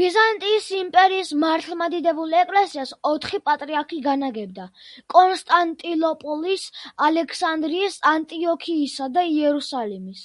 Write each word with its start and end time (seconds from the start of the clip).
ბიზანტიის 0.00 0.66
იმპერიის 0.80 1.32
მართლმადიდებლურ 1.44 2.36
ეკლესიას 2.42 2.92
ოთხი 3.10 3.40
პატრიარქი 3.50 3.98
განაგებდა: 4.06 4.68
კონსტანტინოპოლის, 5.18 6.70
ალექსანდრიის, 7.10 8.00
ანტიოქიისა 8.16 9.14
და 9.20 9.30
იერუსალიმის. 9.36 10.24